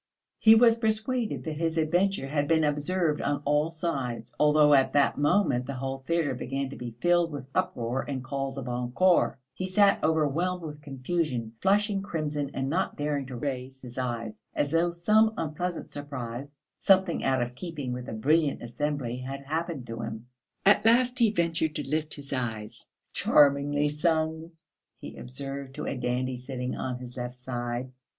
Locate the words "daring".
12.97-13.27